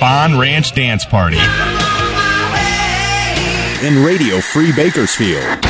On 0.00 0.30
Spawn 0.30 0.38
Ranch 0.38 0.72
Dance 0.74 1.04
Party. 1.04 1.38
In 3.84 4.04
Radio 4.04 4.40
Free 4.40 4.72
Bakersfield. 4.72 5.67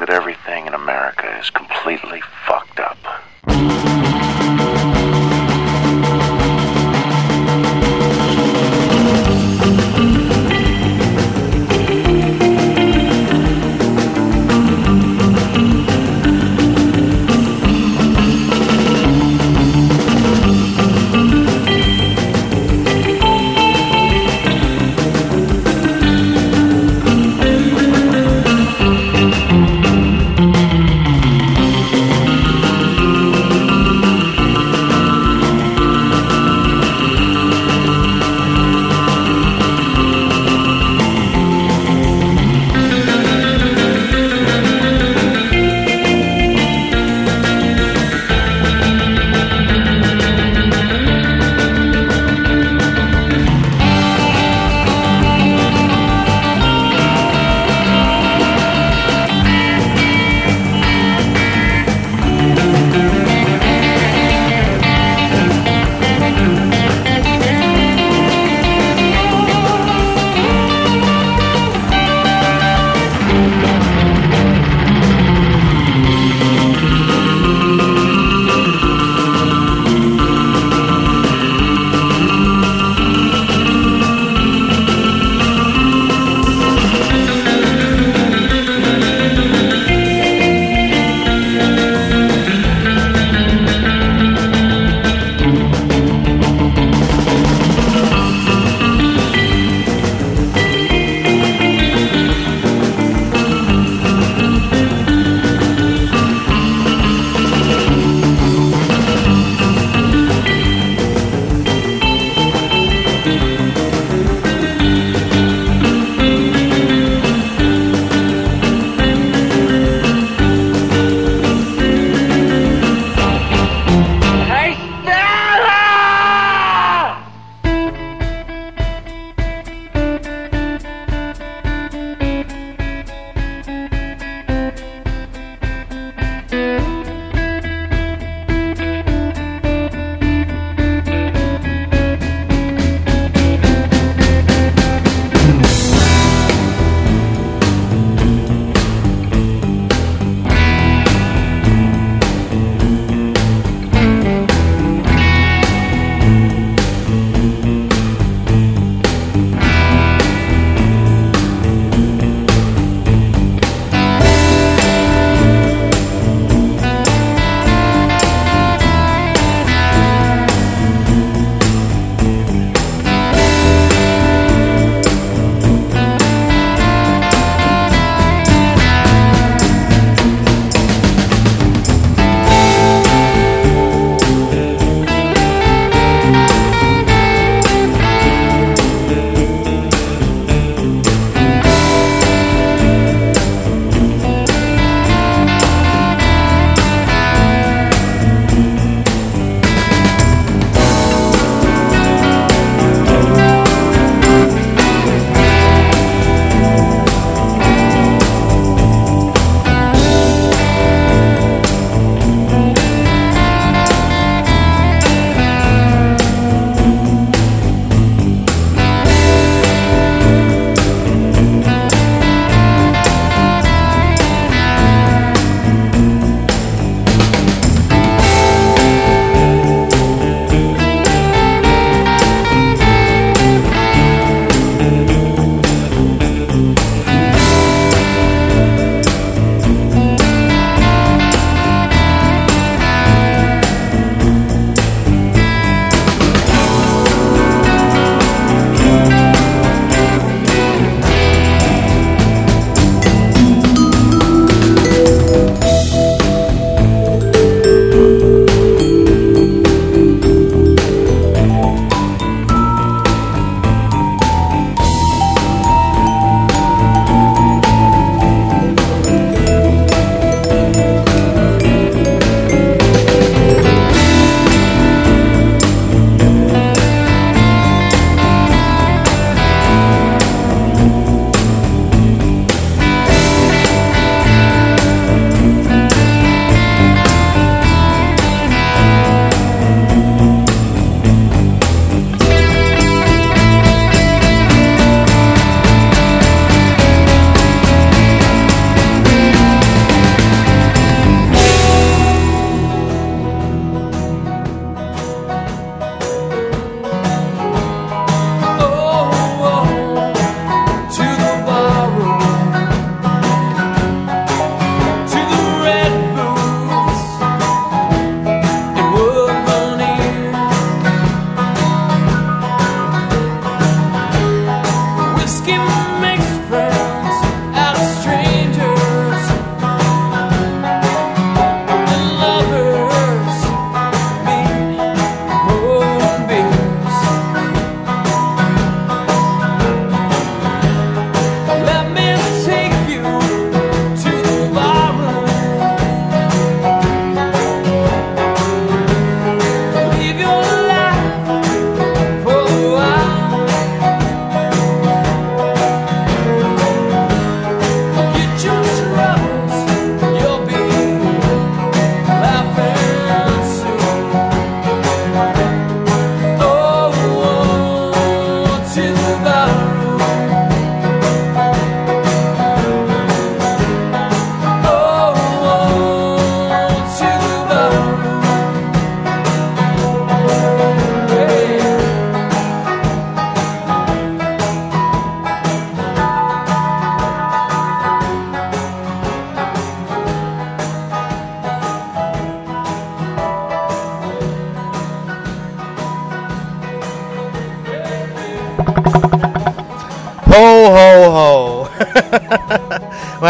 that 0.00 0.10
everything 0.10 0.66
in 0.66 0.74
America 0.74 1.26
is 1.38 1.50
completely 1.50 2.20
fucked. 2.46 2.63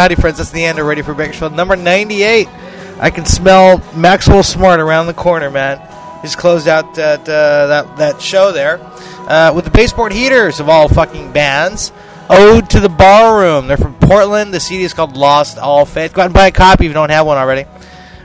Howdy, 0.05 0.17
friends. 0.17 0.37
That's 0.37 0.51
the 0.51 0.63
end 0.63 0.79
of 0.79 0.85
Radio 0.85 1.03
Free 1.03 1.15
Bakersfield. 1.15 1.55
Number 1.55 1.77
98. 1.77 2.47
I 3.01 3.09
can 3.09 3.25
smell 3.25 3.83
Maxwell 3.97 4.43
Smart 4.43 4.79
around 4.79 5.07
the 5.07 5.15
corner, 5.15 5.51
man. 5.51 5.81
He's 6.21 6.37
closed 6.37 6.69
out 6.69 6.95
that, 6.97 7.21
uh, 7.21 7.67
that, 7.69 7.97
that 7.97 8.21
show 8.21 8.53
there 8.53 8.81
uh, 9.31 9.55
with 9.55 9.65
the 9.65 9.71
Baseboard 9.71 10.13
Heaters 10.13 10.61
of 10.61 10.69
all 10.69 10.89
fucking 10.89 11.33
bands. 11.33 11.91
Ode 12.29 12.69
to 12.69 12.81
the 12.81 12.91
Ballroom. 12.91 13.67
They're 13.67 13.79
from 13.79 13.95
Portland. 13.95 14.53
The 14.53 14.61
CD 14.61 14.85
is 14.85 14.93
called 14.93 15.17
Lost 15.17 15.57
All 15.57 15.87
Faith. 15.87 16.13
Go 16.13 16.21
out 16.21 16.27
and 16.27 16.35
buy 16.35 16.49
a 16.49 16.53
copy 16.53 16.85
if 16.85 16.91
you 16.91 16.93
don't 16.93 17.09
have 17.09 17.25
one 17.25 17.39
already. 17.39 17.65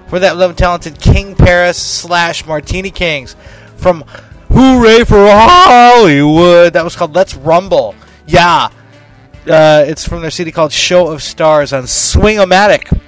For 0.09 0.19
that 0.19 0.35
love 0.35 0.57
talented 0.57 0.99
King 0.99 1.33
Paris 1.33 1.81
slash 1.81 2.45
Martini 2.45 2.91
Kings 2.91 3.37
from 3.77 4.03
Hooray 4.49 5.05
for 5.05 5.29
Hollywood. 5.29 6.73
That 6.73 6.83
was 6.83 6.97
called 6.97 7.15
Let's 7.15 7.35
Rumble. 7.35 7.95
Yeah. 8.27 8.67
Uh, 9.49 9.83
it's 9.87 10.07
from 10.07 10.21
their 10.21 10.29
CD 10.29 10.51
called 10.51 10.71
Show 10.71 11.07
of 11.07 11.23
Stars 11.23 11.73
on 11.73 11.83
Swingomatic. 11.83 13.01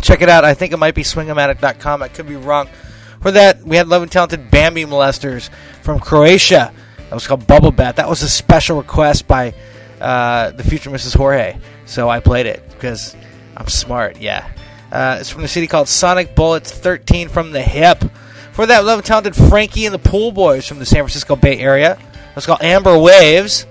Check 0.00 0.22
it 0.22 0.28
out. 0.28 0.44
I 0.44 0.54
think 0.54 0.72
it 0.72 0.76
might 0.76 0.94
be 0.94 1.02
swingomatic.com. 1.02 2.02
I 2.02 2.08
could 2.08 2.28
be 2.28 2.36
wrong. 2.36 2.68
For 3.20 3.32
that, 3.32 3.62
we 3.64 3.76
had 3.76 3.88
Love 3.88 4.02
and 4.02 4.10
Talented 4.10 4.50
Bambi 4.50 4.84
Molesters 4.84 5.50
from 5.82 5.98
Croatia. 5.98 6.72
That 6.96 7.14
was 7.14 7.26
called 7.26 7.46
Bubble 7.46 7.72
Bath. 7.72 7.96
That 7.96 8.08
was 8.08 8.22
a 8.22 8.28
special 8.28 8.78
request 8.78 9.26
by 9.26 9.52
uh, 10.00 10.50
the 10.52 10.62
future 10.62 10.88
Mrs. 10.90 11.16
Jorge. 11.16 11.58
So 11.84 12.08
I 12.08 12.20
played 12.20 12.46
it 12.46 12.62
because 12.70 13.16
I'm 13.56 13.66
smart, 13.66 14.18
yeah. 14.20 14.48
Uh, 14.92 15.18
it's 15.20 15.30
from 15.30 15.42
the 15.42 15.48
city 15.48 15.66
called 15.66 15.88
Sonic 15.88 16.34
Bullets 16.34 16.72
13 16.72 17.28
from 17.28 17.50
the 17.50 17.62
Hip. 17.62 18.04
For 18.52 18.66
that, 18.66 18.84
Love 18.84 19.00
and 19.00 19.06
Talented 19.06 19.36
Frankie 19.36 19.84
and 19.84 19.94
the 19.94 19.98
Pool 19.98 20.32
Boys 20.32 20.66
from 20.66 20.78
the 20.78 20.86
San 20.86 20.98
Francisco 20.98 21.36
Bay 21.36 21.58
Area. 21.58 21.98
It's 22.36 22.46
called 22.46 22.62
Amber 22.62 22.98
Waves. 22.98 23.66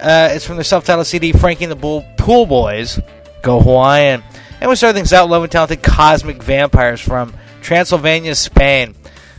Uh, 0.00 0.30
it's 0.32 0.44
from 0.44 0.56
the 0.56 0.64
self-titled 0.64 1.06
CD 1.06 1.32
Frankie 1.32 1.64
and 1.64 1.70
the 1.70 1.76
Bull- 1.76 2.04
Pool 2.16 2.46
Boys. 2.46 2.98
Go 3.42 3.60
Hawaiian. 3.60 4.22
And 4.60 4.70
we 4.70 4.76
start 4.76 4.94
things 4.94 5.12
out 5.12 5.28
Love 5.28 5.42
and 5.42 5.50
Talented 5.50 5.82
Cosmic 5.82 6.42
Vampires 6.42 7.00
from 7.00 7.34
Transylvania, 7.62 8.34
Spain, 8.34 8.94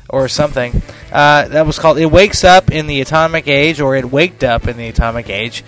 or 0.09 0.27
something. 0.27 0.81
Uh, 1.11 1.47
that 1.47 1.65
was 1.65 1.79
called 1.79 1.97
It 1.97 2.07
Wakes 2.07 2.43
Up 2.43 2.71
in 2.71 2.87
the 2.87 3.01
Atomic 3.01 3.47
Age, 3.47 3.79
or 3.79 3.95
It 3.95 4.11
Waked 4.11 4.43
Up 4.43 4.67
in 4.67 4.77
the 4.77 4.87
Atomic 4.87 5.29
Age. 5.29 5.63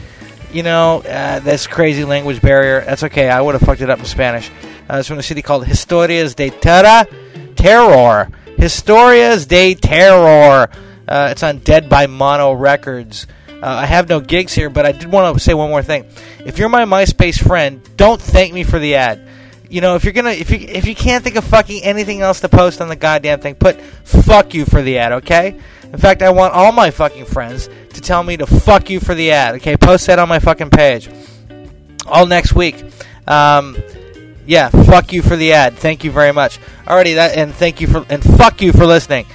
You 0.52 0.64
know, 0.64 1.02
uh, 1.02 1.40
this 1.40 1.68
crazy 1.68 2.04
language 2.04 2.42
barrier. 2.42 2.82
That's 2.82 3.04
okay. 3.04 3.30
I 3.30 3.42
would 3.42 3.56
have 3.56 3.62
fucked 3.62 3.82
it 3.82 3.90
up 3.90 4.00
in 4.00 4.06
Spanish. 4.06 4.50
Uh, 4.90 4.98
it's 4.98 5.08
from 5.08 5.20
a 5.20 5.24
city 5.24 5.42
called 5.42 5.66
Historias 5.66 6.36
de 6.36 6.50
Terra 6.50 7.08
Terror. 7.56 8.30
Historias 8.58 9.48
de 9.48 9.76
Terror. 9.76 10.70
Uh, 11.08 11.30
it's 11.32 11.44
on 11.44 11.60
Dead 11.60 11.90
by 11.90 12.08
Mono 12.08 12.54
Records. 12.54 13.28
Uh, 13.62 13.68
I 13.68 13.86
have 13.86 14.10
no 14.10 14.20
gigs 14.20 14.54
here, 14.54 14.70
but 14.70 14.86
I 14.86 14.92
did 14.92 15.12
want 15.12 15.36
to 15.36 15.44
say 15.44 15.54
one 15.54 15.70
more 15.70 15.84
thing. 15.84 16.06
If 16.46 16.60
you're 16.60 16.70
my 16.70 16.86
MySpace 16.86 17.42
friend, 17.42 17.82
don't 17.98 18.22
thank 18.22 18.54
me 18.54 18.64
for 18.64 18.80
the 18.80 18.96
ad. 18.96 19.28
You 19.70 19.82
know, 19.82 19.96
if 19.96 20.04
you're 20.04 20.14
gonna, 20.14 20.32
if 20.32 20.52
you 20.52 20.58
if 20.60 20.86
you 20.86 20.94
can't 20.94 21.24
think 21.24 21.36
of 21.36 21.44
fucking 21.44 21.84
anything 21.84 22.22
else 22.22 22.40
to 22.42 22.50
post 22.50 22.82
on 22.82 22.88
the 22.88 22.96
goddamn 22.96 23.40
thing, 23.40 23.56
put 23.56 23.82
"fuck 23.82 24.54
you" 24.54 24.66
for 24.66 24.82
the 24.82 25.00
ad, 25.00 25.14
okay? 25.14 25.60
In 25.92 25.98
fact, 25.98 26.22
I 26.22 26.30
want 26.30 26.54
all 26.54 26.72
my 26.72 26.92
fucking 26.92 27.26
friends 27.26 27.70
to 27.94 28.02
tell 28.02 28.24
me 28.24 28.38
to 28.38 28.46
"fuck 28.46 28.90
you" 28.90 29.00
for 29.00 29.16
the 29.16 29.32
ad, 29.32 29.56
okay? 29.56 29.76
Post 29.76 30.08
that 30.08 30.20
on 30.20 30.30
my 30.30 30.40
fucking 30.40 30.70
page. 30.70 31.10
All 32.06 32.28
next 32.28 32.54
week. 32.54 32.84
Um, 33.28 33.76
yeah, 34.46 34.70
fuck 34.70 35.12
you 35.12 35.22
for 35.22 35.36
the 35.36 35.54
ad. 35.54 35.76
Thank 35.76 36.04
you 36.04 36.12
very 36.12 36.32
much. 36.32 36.60
Alrighty, 36.86 37.16
that 37.16 37.36
and 37.36 37.54
thank 37.54 37.82
you 37.82 37.88
for 37.88 38.06
and 38.10 38.24
fuck 38.24 38.62
you 38.62 38.72
for 38.72 38.86
listening. 38.86 39.26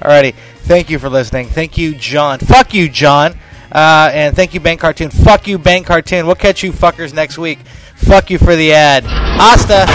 Alrighty, 0.00 0.34
thank 0.62 0.90
you 0.90 0.98
for 0.98 1.08
listening. 1.08 1.46
Thank 1.48 1.76
you, 1.78 1.94
John. 1.94 2.38
Fuck 2.38 2.74
you, 2.74 2.88
John. 2.88 3.38
Uh, 3.70 4.10
and 4.12 4.34
thank 4.34 4.54
you, 4.54 4.60
Bank 4.60 4.80
Cartoon. 4.80 5.10
Fuck 5.10 5.46
you, 5.46 5.58
Bank 5.58 5.86
Cartoon. 5.86 6.26
We'll 6.26 6.34
catch 6.34 6.62
you 6.62 6.72
fuckers 6.72 7.14
next 7.14 7.38
week. 7.38 7.58
Fuck 7.96 8.30
you 8.30 8.38
for 8.38 8.56
the 8.56 8.72
ad. 8.72 9.04
Hasta. 9.04 9.86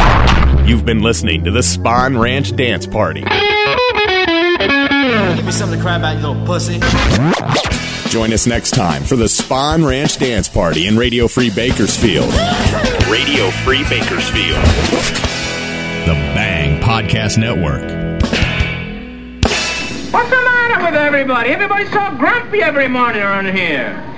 You've 0.65 0.85
been 0.85 1.01
listening 1.01 1.43
to 1.43 1.51
the 1.51 1.63
Spawn 1.63 2.17
Ranch 2.17 2.55
Dance 2.55 2.87
Party. 2.87 3.21
Give 5.35 5.45
me 5.45 5.51
something 5.51 5.77
to 5.77 5.83
cry 5.83 5.97
about, 5.97 6.17
you 6.17 6.27
little 6.27 6.45
pussy. 6.45 6.79
Join 8.09 8.31
us 8.31 8.47
next 8.47 8.71
time 8.71 9.03
for 9.03 9.15
the 9.15 9.27
Spawn 9.27 9.83
Ranch 9.83 10.17
Dance 10.17 10.47
Party 10.47 10.87
in 10.87 10.97
Radio 10.97 11.27
Free 11.27 11.49
Bakersfield. 11.49 12.31
Radio 13.09 13.49
Free 13.63 13.83
Bakersfield. 13.89 14.63
The 16.05 16.13
Bang 16.33 16.81
Podcast 16.81 17.37
Network. 17.37 17.81
What's 20.15 20.29
the 20.29 20.37
matter 20.37 20.81
with 20.85 20.95
everybody? 20.95 21.49
Everybody's 21.49 21.91
so 21.91 22.15
grumpy 22.17 22.61
every 22.61 22.87
morning 22.87 23.21
around 23.21 23.53
here. 23.53 24.14